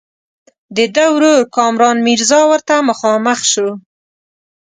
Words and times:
د 0.75 0.77
ده 0.95 1.05
ورور 1.15 1.39
کامران 1.55 1.97
میرزا 2.07 2.39
ورته 2.51 2.73
مخامخ 2.89 3.39
شو. 3.51 3.69